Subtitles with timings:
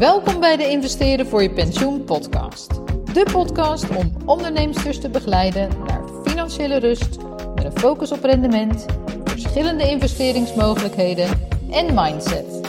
[0.00, 2.68] Welkom bij de Investeren voor je pensioen podcast.
[3.14, 7.18] De podcast om ondernemers te begeleiden naar financiële rust
[7.54, 8.86] met een focus op rendement,
[9.24, 12.60] verschillende investeringsmogelijkheden en mindset.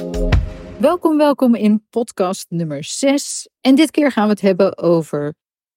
[0.79, 3.50] Welkom, welkom in podcast nummer 6.
[3.61, 5.34] En dit keer gaan we het hebben over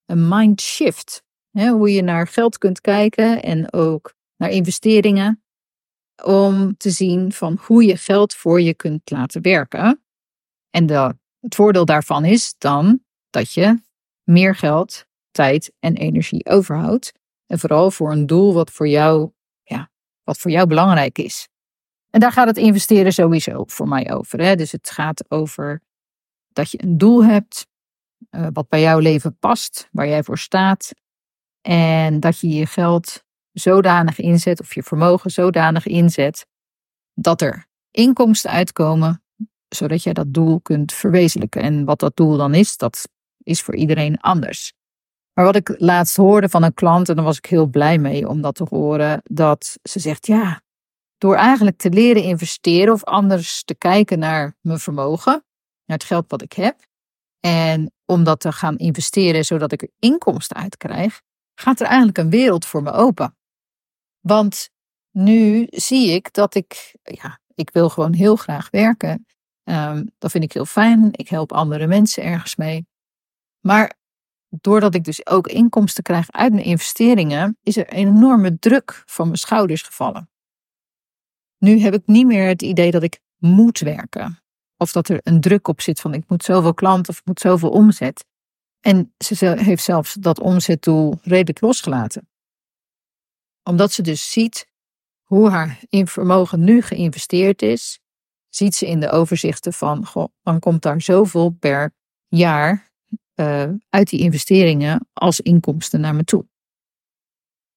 [0.07, 1.23] een mindshift.
[1.51, 5.43] hoe je naar geld kunt kijken en ook naar investeringen.
[6.25, 10.05] Om te zien van hoe je geld voor je kunt laten werken.
[10.71, 13.83] En de, het voordeel daarvan is dan dat je
[14.23, 17.13] meer geld, tijd en energie overhoudt.
[17.47, 19.31] En vooral voor een doel wat voor jou,
[19.63, 19.91] ja,
[20.23, 21.49] wat voor jou belangrijk is.
[22.11, 24.41] En daar gaat het investeren sowieso voor mij over.
[24.41, 24.57] Hè?
[24.57, 25.83] Dus het gaat over
[26.49, 27.67] dat je een doel hebt
[28.31, 30.93] uh, wat bij jouw leven past, waar jij voor staat.
[31.61, 36.47] En dat je je geld zodanig inzet of je vermogen zodanig inzet
[37.15, 39.24] dat er inkomsten uitkomen,
[39.75, 41.63] zodat jij dat doel kunt verwezenlijken.
[41.63, 43.09] En wat dat doel dan is, dat
[43.43, 44.73] is voor iedereen anders.
[45.33, 48.29] Maar wat ik laatst hoorde van een klant, en daar was ik heel blij mee
[48.29, 50.63] om dat te horen, dat ze zegt: Ja,
[51.19, 55.33] door eigenlijk te leren investeren of anders te kijken naar mijn vermogen,
[55.85, 56.77] naar het geld wat ik heb,
[57.41, 61.21] en om dat te gaan investeren zodat ik er inkomsten uit krijg,
[61.55, 63.37] gaat er eigenlijk een wereld voor me open.
[64.21, 64.71] Want
[65.11, 69.27] nu zie ik dat ik, ja, ik wil gewoon heel graag werken.
[69.65, 71.09] Um, dat vind ik heel fijn.
[71.13, 72.87] Ik help andere mensen ergens mee.
[73.61, 73.95] Maar
[74.49, 79.39] doordat ik dus ook inkomsten krijg uit mijn investeringen, is er enorme druk van mijn
[79.39, 80.31] schouders gevallen.
[81.59, 84.39] Nu heb ik niet meer het idee dat ik moet werken.
[84.77, 87.41] Of dat er een druk op zit van ik moet zoveel klanten of ik moet
[87.41, 88.25] zoveel omzet.
[88.81, 92.29] En ze heeft zelfs dat omzetdoel redelijk losgelaten.
[93.63, 94.67] Omdat ze dus ziet
[95.23, 98.01] hoe haar vermogen nu geïnvesteerd is,
[98.55, 101.95] ziet ze in de overzichten van, goh, dan komt daar zoveel per
[102.29, 102.91] jaar
[103.35, 106.47] uh, uit die investeringen als inkomsten naar me toe.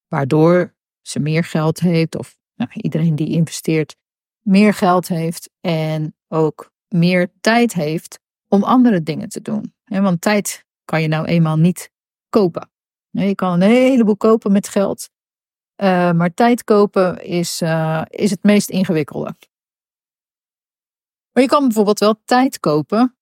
[0.08, 3.96] Waardoor ze meer geld heeft, of nou, iedereen die investeert,
[4.42, 9.74] meer geld heeft en ook meer tijd heeft om andere dingen te doen.
[9.84, 11.92] Want tijd kan je nou eenmaal niet
[12.30, 12.70] kopen.
[13.10, 15.10] Je kan een heleboel kopen met geld,
[15.82, 19.36] uh, maar tijd kopen is, uh, is het meest ingewikkelde.
[21.38, 23.18] Maar je kan bijvoorbeeld wel tijd kopen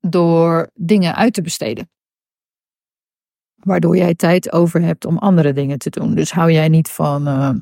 [0.00, 1.90] door dingen uit te besteden.
[3.54, 6.14] Waardoor jij tijd over hebt om andere dingen te doen.
[6.14, 7.54] Dus hou jij niet van uh,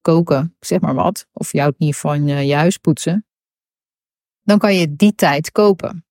[0.00, 3.26] koken, zeg maar wat, of je houdt niet van uh, je huis poetsen,
[4.42, 6.06] dan kan je die tijd kopen.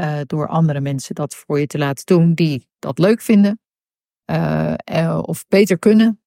[0.00, 3.60] Uh, door andere mensen dat voor je te laten doen die dat leuk vinden
[5.22, 6.22] of beter kunnen.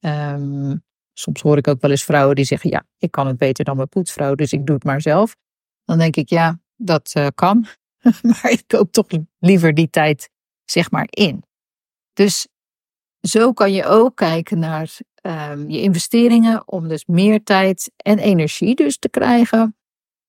[0.00, 3.64] Um, soms hoor ik ook wel eens vrouwen die zeggen: Ja, ik kan het beter
[3.64, 5.36] dan mijn poetsvrouw, dus ik doe het maar zelf.
[5.86, 7.66] Dan denk ik: Ja, dat kan.
[8.22, 9.06] maar ik koop toch
[9.38, 10.30] liever die tijd,
[10.64, 11.44] zeg maar, in.
[12.12, 12.46] Dus
[13.20, 18.74] zo kan je ook kijken naar um, je investeringen om dus meer tijd en energie
[18.74, 19.76] dus te krijgen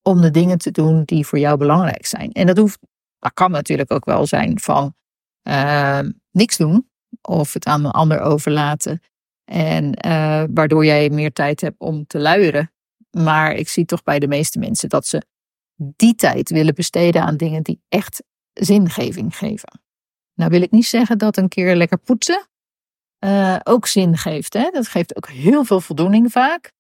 [0.02, 2.32] om de dingen te doen die voor jou belangrijk zijn.
[2.32, 2.80] En dat hoeft,
[3.20, 4.96] dat kan natuurlijk ook wel zijn van
[5.48, 6.00] uh,
[6.32, 6.90] niks doen
[7.22, 9.02] of het aan een ander overlaten.
[9.52, 12.72] En uh, waardoor jij meer tijd hebt om te luieren.
[13.12, 15.22] Maar ik zie toch bij de meeste mensen dat ze
[15.78, 18.24] die tijd willen besteden aan dingen die echt
[18.54, 19.82] zingeving geven.
[20.34, 22.48] Nou wil ik niet zeggen dat een keer lekker poetsen
[23.20, 24.54] uh, ook zin geeft.
[24.54, 24.70] Hè?
[24.70, 26.72] Dat geeft ook heel veel voldoening vaak.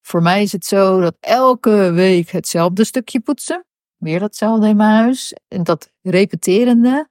[0.00, 3.64] Voor mij is het zo dat elke week hetzelfde stukje poetsen.
[3.96, 5.34] Weer datzelfde in mijn huis.
[5.48, 7.08] En dat repeterende,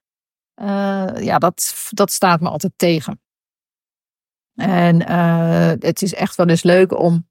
[0.61, 3.21] uh, ja, dat, dat staat me altijd tegen.
[4.55, 7.28] En uh, het is echt wel eens leuk om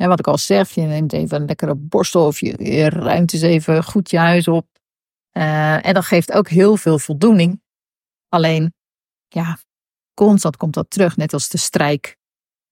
[0.00, 3.32] en wat ik al zeg, je neemt even een lekkere borstel of je, je ruimt
[3.32, 4.66] eens even goed je huis op.
[5.32, 7.62] Uh, en dat geeft ook heel veel voldoening.
[8.28, 8.74] Alleen,
[9.28, 9.58] ja,
[10.14, 12.16] constant komt dat terug, net als de strijk.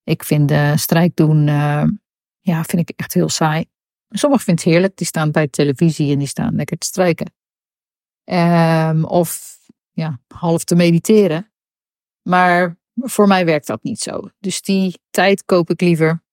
[0.02, 1.84] Ik vind de strijk doen, uh,
[2.40, 3.64] ja, vind ik echt heel saai.
[4.08, 7.32] Sommigen vinden het heerlijk, die staan bij de televisie en die staan lekker te strijken.
[8.24, 9.58] Um, of
[9.90, 11.52] ja, half te mediteren.
[12.22, 14.30] Maar voor mij werkt dat niet zo.
[14.38, 16.26] Dus die tijd koop ik liever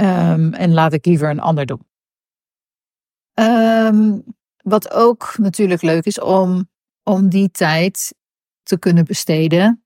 [0.00, 1.86] Um, en laat ik liever een ander doen.
[3.34, 4.24] Um,
[4.62, 6.70] wat ook natuurlijk leuk is om,
[7.02, 8.14] om die tijd
[8.62, 9.84] te kunnen besteden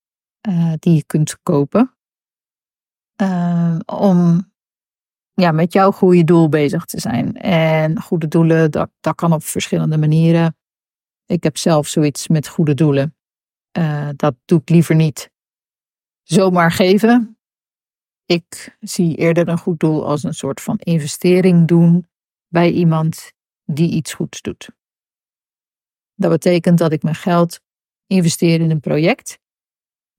[0.49, 1.96] uh, die je kunt kopen.
[3.22, 4.50] Uh, om
[5.32, 7.37] ja, met jouw goede doel bezig te zijn.
[7.37, 10.56] En goede doelen, dat, dat kan op verschillende manieren.
[11.26, 13.16] Ik heb zelf zoiets met goede doelen.
[13.78, 15.31] Uh, dat doe ik liever niet
[16.22, 17.38] zomaar geven.
[18.28, 22.06] Ik zie eerder een goed doel als een soort van investering doen
[22.48, 23.32] bij iemand
[23.64, 24.70] die iets goeds doet.
[26.14, 27.60] Dat betekent dat ik mijn geld
[28.06, 29.38] investeer in een project.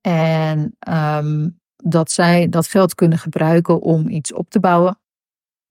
[0.01, 5.00] En ehm, dat zij dat geld kunnen gebruiken om iets op te bouwen.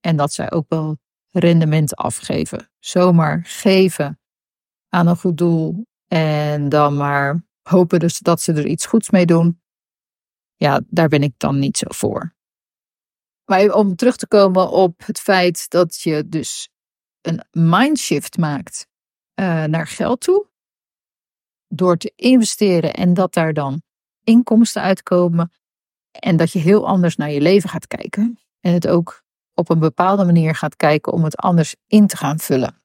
[0.00, 0.99] En dat zij ook wel
[1.31, 2.70] rendement afgeven.
[2.79, 4.20] Zomaar geven
[4.88, 9.26] aan een goed doel en dan maar hopen dus dat ze er iets goeds mee
[9.26, 9.61] doen.
[10.59, 12.35] Ja, daar ben ik dan niet zo voor.
[13.45, 16.69] Maar om terug te komen op het feit dat je dus
[17.21, 18.87] een mindshift maakt
[19.41, 20.47] uh, naar geld toe.
[21.69, 23.83] Door te investeren en dat daar dan
[24.25, 25.53] inkomsten uitkomen.
[26.11, 28.39] En dat je heel anders naar je leven gaat kijken.
[28.61, 29.23] En het ook
[29.55, 32.83] op een bepaalde manier gaat kijken om het anders in te gaan vullen.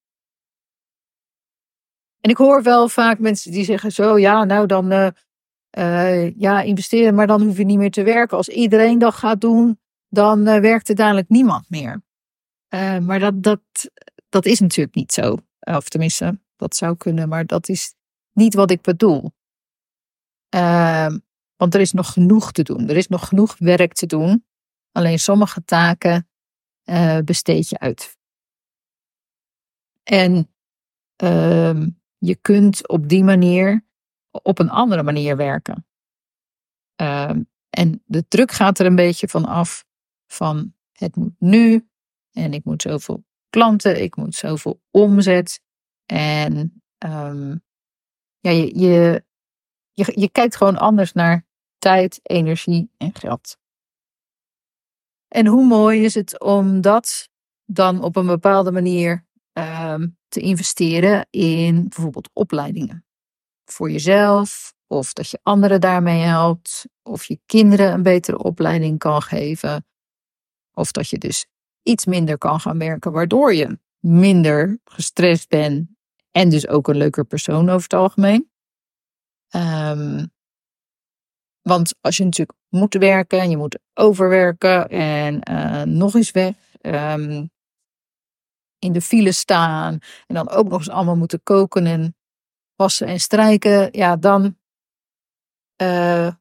[2.19, 5.07] En ik hoor wel vaak mensen die zeggen zo, ja, nou dan uh,
[5.77, 8.37] uh, ja, investeren, maar dan hoef je niet meer te werken.
[8.37, 9.79] Als iedereen dat gaat doen,
[10.09, 12.01] dan uh, werkt er dadelijk niemand meer.
[13.01, 13.61] maar dat, dat,
[14.29, 15.37] dat is natuurlijk niet zo.
[15.59, 17.93] Of tenminste, dat zou kunnen, maar dat is
[18.33, 19.31] niet wat ik bedoel.
[20.49, 21.17] Ehm,
[21.55, 22.89] want er is nog genoeg te doen.
[22.89, 24.45] Er is nog genoeg werk te doen.
[24.91, 26.27] Alleen sommige taken
[27.25, 28.17] besteed je uit.
[30.03, 30.53] En
[31.23, 31.85] uh,
[32.17, 33.85] je kunt op die manier
[34.41, 35.85] op een andere manier werken.
[37.01, 37.31] Uh,
[37.69, 39.85] en de druk gaat er een beetje van af
[40.27, 41.87] van het moet nu
[42.31, 45.61] en ik moet zoveel klanten, ik moet zoveel omzet.
[46.05, 47.63] En um,
[48.39, 49.25] ja, je, je,
[49.93, 51.45] je, je kijkt gewoon anders naar
[51.77, 53.57] tijd, energie en geld.
[55.27, 57.29] En hoe mooi is het om dat
[57.65, 63.05] dan op een bepaalde manier um, te investeren in bijvoorbeeld opleidingen.
[63.65, 69.21] Voor jezelf, of dat je anderen daarmee helpt, of je kinderen een betere opleiding kan
[69.21, 69.85] geven.
[70.73, 71.45] Of dat je dus
[71.81, 75.89] iets minder kan gaan werken, waardoor je minder gestrest bent
[76.31, 78.51] en dus ook een leuker persoon over het algemeen.
[79.55, 80.31] Um,
[81.61, 86.55] want als je natuurlijk moet werken en je moet overwerken en uh, nog eens weg,
[86.81, 87.51] um,
[88.79, 92.15] in de file staan en dan ook nog eens allemaal moeten koken en
[92.75, 94.57] wassen en strijken, ja, dan,
[95.81, 96.31] uh,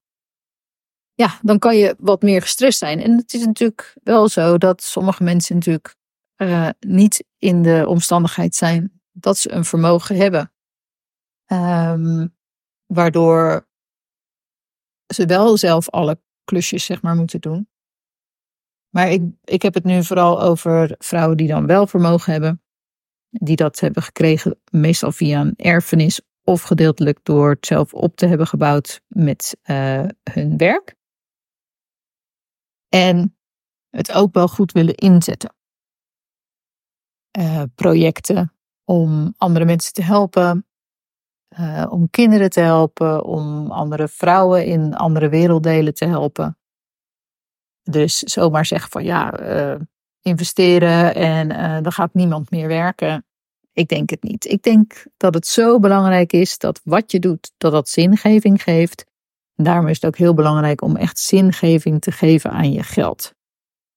[1.14, 3.00] ja, dan kan je wat meer gestrest zijn.
[3.00, 5.96] En het is natuurlijk wel zo dat sommige mensen natuurlijk
[6.36, 10.52] uh, niet in de omstandigheid zijn dat ze een vermogen hebben.
[11.46, 12.36] Um,
[12.86, 13.68] waardoor
[15.14, 17.68] ze wel zelf alle klusjes zeg maar moeten doen.
[18.88, 22.61] Maar ik, ik heb het nu vooral over vrouwen die dan wel vermogen hebben.
[23.32, 28.26] Die dat hebben gekregen meestal via een erfenis of gedeeltelijk door het zelf op te
[28.26, 30.94] hebben gebouwd met uh, hun werk.
[32.88, 33.36] En
[33.90, 35.54] het ook wel goed willen inzetten.
[37.38, 38.52] Uh, projecten
[38.84, 40.66] om andere mensen te helpen,
[41.58, 46.58] uh, om kinderen te helpen, om andere vrouwen in andere werelddelen te helpen.
[47.82, 49.30] Dus zomaar zeggen van ja,
[50.22, 53.26] investeren en uh, dan gaat niemand meer werken.
[53.72, 54.44] Ik denk het niet.
[54.44, 59.04] Ik denk dat het zo belangrijk is dat wat je doet, dat dat zingeving geeft.
[59.54, 63.34] En daarom is het ook heel belangrijk om echt zingeving te geven aan je geld.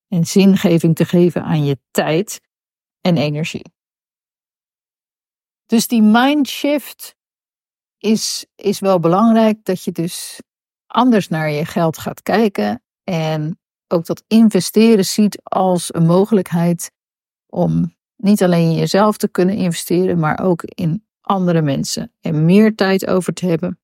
[0.07, 2.41] En zingeving te geven aan je tijd
[3.01, 3.73] en energie.
[5.65, 7.15] Dus die mindshift
[7.97, 10.41] is, is wel belangrijk dat je dus
[10.87, 16.91] anders naar je geld gaat kijken en ook dat investeren ziet als een mogelijkheid
[17.45, 22.75] om niet alleen in jezelf te kunnen investeren, maar ook in andere mensen en meer
[22.75, 23.79] tijd over te hebben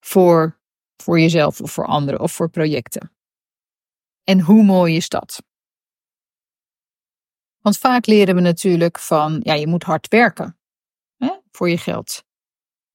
[0.00, 0.58] voor,
[0.96, 3.12] voor jezelf of voor anderen of voor projecten.
[4.24, 5.42] En hoe mooi is dat?
[7.60, 10.58] Want vaak leren we natuurlijk van, ja, je moet hard werken
[11.16, 12.24] hè, voor je geld.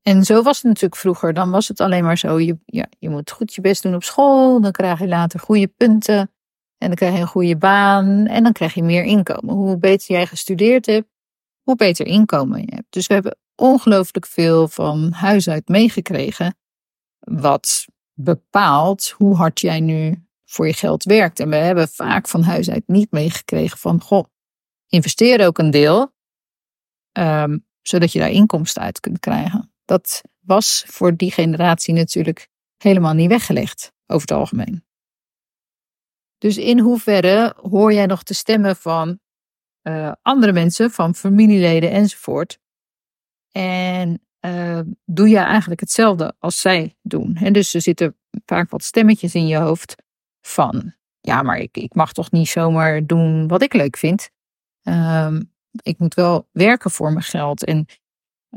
[0.10, 1.34] En zo was het natuurlijk vroeger.
[1.34, 4.04] Dan was het alleen maar zo, je, ja, je moet goed je best doen op
[4.04, 6.32] school, dan krijg je later goede punten
[6.78, 9.56] en dan krijg je een goede baan en dan krijg je meer inkomen.
[9.56, 11.08] Hoe beter jij gestudeerd hebt,
[11.63, 12.86] hoe beter inkomen je hebt.
[12.89, 16.58] Dus we hebben ongelooflijk veel van huis uit meegekregen,
[17.20, 21.39] wat bepaalt hoe hard jij nu voor je geld werkt.
[21.39, 24.25] En we hebben vaak van huis uit niet meegekregen van, goh,
[24.88, 26.13] investeer ook een deel,
[27.18, 33.13] um, zodat je daar inkomsten uit kunt krijgen dat was voor die generatie natuurlijk helemaal
[33.13, 34.86] niet weggelegd over het algemeen.
[36.38, 39.19] Dus in hoeverre hoor jij nog de stemmen van
[39.84, 42.60] uh, andere mensen, van familieleden enzovoort?
[43.51, 47.36] En uh, doe je eigenlijk hetzelfde als zij doen?
[47.36, 49.96] En dus er zitten vaak wat stemmetjes in je hoofd
[50.41, 54.29] van, ja, maar ik, ik mag toch niet zomaar doen wat ik leuk vind.
[54.84, 57.65] Um, ik moet wel werken voor mijn geld.
[57.65, 57.86] En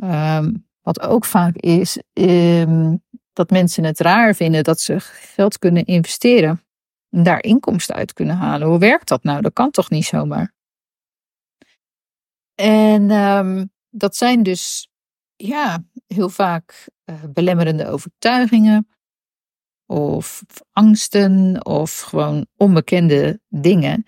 [0.02, 2.96] um, Wat ook vaak is, ehm,
[3.32, 6.62] dat mensen het raar vinden dat ze geld kunnen investeren
[7.10, 8.68] en daar inkomsten uit kunnen halen.
[8.68, 9.40] Hoe werkt dat nou?
[9.40, 10.54] Dat kan toch niet zomaar?
[12.54, 14.88] En ehm, dat zijn dus
[15.36, 18.88] ja, heel vaak uh, belemmerende overtuigingen
[19.86, 24.06] of angsten of gewoon onbekende dingen.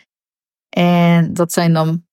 [0.69, 2.07] En dat zijn dan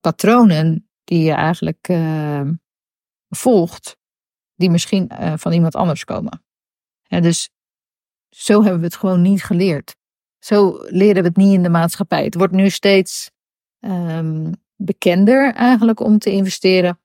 [0.00, 2.50] patronen die je eigenlijk uh,
[3.34, 3.96] volgt,
[4.54, 6.44] die misschien uh, van iemand anders komen.
[7.02, 7.50] Ja, dus
[8.28, 9.96] zo hebben we het gewoon niet geleerd.
[10.38, 12.24] Zo leren we het niet in de maatschappij.
[12.24, 13.30] Het wordt nu steeds
[13.80, 16.98] um, bekender eigenlijk om te investeren.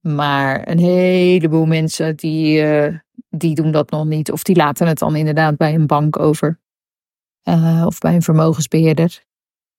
[0.00, 4.32] Maar een heleboel mensen die, uh, die doen dat nog niet.
[4.32, 6.60] Of die laten het dan inderdaad bij een bank over.
[7.44, 9.24] Uh, of bij een vermogensbeheerder.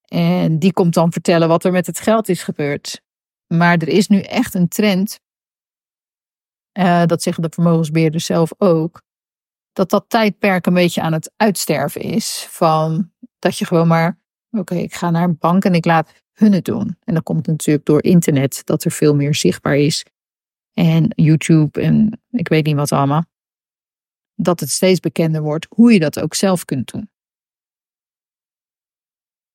[0.06, 3.01] En die komt dan vertellen wat er met het geld is gebeurd.
[3.48, 5.20] Maar er is nu echt een trend.
[6.79, 9.01] Uh, dat zeggen de vermogensbeheerders zelf ook.
[9.71, 12.48] Dat dat tijdperk een beetje aan het uitsterven is.
[12.50, 14.19] Van dat je gewoon maar.
[14.51, 16.98] Oké, ik ga naar een bank en ik laat hun het doen.
[17.03, 20.05] En dat komt natuurlijk door internet, dat er veel meer zichtbaar is.
[20.74, 23.25] En YouTube en ik weet niet wat allemaal.
[24.36, 27.09] Dat het steeds bekender wordt hoe je dat ook zelf kunt doen.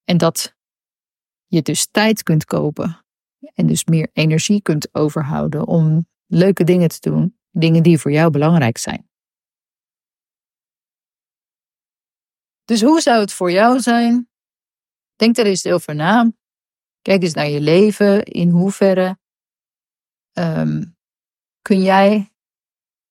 [0.04, 0.56] En dat
[1.46, 3.04] je dus tijd kunt kopen
[3.54, 8.30] en dus meer energie kunt overhouden om leuke dingen te doen, dingen die voor jou
[8.30, 9.08] belangrijk zijn.
[12.64, 14.28] Dus hoe zou het voor jou zijn?
[15.16, 16.32] Denk er eens over na.
[17.02, 18.22] Kijk eens naar je leven.
[18.24, 19.18] In hoeverre
[20.32, 20.96] um,
[21.62, 22.32] kun jij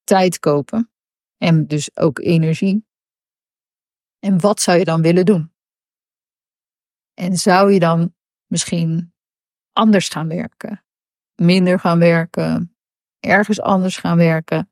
[0.04, 0.92] tijd kopen
[1.38, 2.86] en dus ook energie?
[4.20, 5.54] En wat zou je dan willen doen?
[7.14, 8.16] En zou je dan
[8.46, 9.14] misschien
[9.72, 10.86] anders gaan werken,
[11.36, 12.73] minder gaan werken,
[13.24, 14.72] ergens anders gaan werken,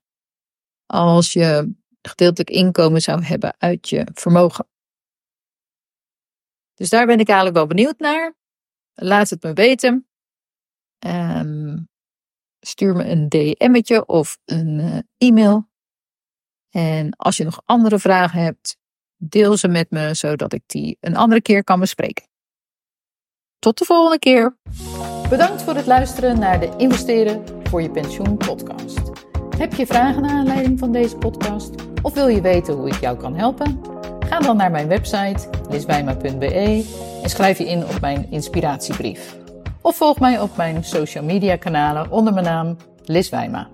[0.86, 4.68] als je gedeeltelijk inkomen zou hebben uit je vermogen?
[6.74, 8.36] Dus daar ben ik eigenlijk wel benieuwd naar.
[8.94, 10.08] Laat het me weten.
[11.06, 11.90] Um,
[12.60, 15.70] stuur me een DM'tje of een uh, e-mail.
[16.70, 18.78] En als je nog andere vragen hebt,
[19.18, 22.30] deel ze met me, zodat ik die een andere keer kan bespreken.
[23.60, 24.58] Tot de volgende keer.
[25.32, 29.00] Bedankt voor het luisteren naar de Investeren voor je pensioen podcast.
[29.58, 31.72] Heb je vragen naar aanleiding van deze podcast?
[32.02, 33.82] Of wil je weten hoe ik jou kan helpen?
[34.20, 36.86] Ga dan naar mijn website liswijma.be
[37.24, 39.38] en schrijf je in op mijn inspiratiebrief.
[39.82, 43.68] Of volg mij op mijn social media kanalen onder mijn naam Liz Wijma.